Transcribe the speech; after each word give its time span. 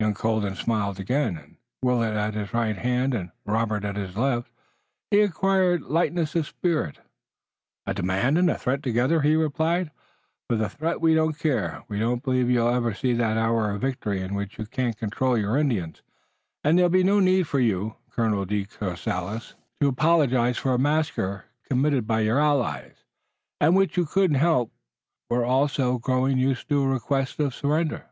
Young 0.00 0.14
Colden 0.14 0.54
smiled 0.54 0.98
again. 0.98 1.34
With 1.36 1.58
Willet 1.96 2.14
at 2.14 2.32
his 2.32 2.54
right 2.54 2.78
hand 2.78 3.12
and 3.12 3.30
Robert 3.44 3.84
at 3.84 3.94
his 3.94 4.16
left, 4.16 4.50
he 5.10 5.20
acquired 5.20 5.82
lightness 5.82 6.34
of 6.34 6.46
spirit. 6.46 7.00
"A 7.86 7.92
demand 7.92 8.38
and 8.38 8.48
a 8.48 8.56
threat 8.56 8.82
together," 8.82 9.20
he 9.20 9.36
replied. 9.36 9.90
"For 10.48 10.56
the 10.56 10.70
threat 10.70 11.02
we 11.02 11.14
don't 11.14 11.38
care. 11.38 11.84
We 11.88 11.98
don't 11.98 12.22
believe 12.22 12.48
you'll 12.48 12.70
ever 12.72 12.94
see 12.94 13.12
that 13.12 13.36
hour 13.36 13.70
of 13.70 13.82
victory 13.82 14.22
in 14.22 14.32
which 14.32 14.56
you 14.58 14.64
can't 14.64 14.96
control 14.96 15.36
your 15.36 15.58
Indians, 15.58 16.00
and 16.64 16.78
there'll 16.78 16.88
be 16.88 17.04
no 17.04 17.20
need 17.20 17.46
for 17.46 17.60
you, 17.60 17.96
Colonel 18.08 18.46
de 18.46 18.64
Courcelles, 18.64 19.56
to 19.82 19.88
apologize 19.88 20.56
for 20.56 20.72
a 20.72 20.78
massacre 20.78 21.44
committed 21.68 22.06
by 22.06 22.20
your 22.20 22.40
allies, 22.40 23.04
and 23.60 23.76
which 23.76 23.98
you 23.98 24.06
couldn't 24.06 24.36
help. 24.38 24.72
We're 25.28 25.44
also 25.44 25.98
growing 25.98 26.38
used 26.38 26.66
to 26.70 26.86
requests 26.86 27.38
of 27.40 27.54
surrender. 27.54 28.06